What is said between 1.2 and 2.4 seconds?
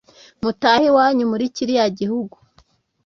muri kiriya gihugu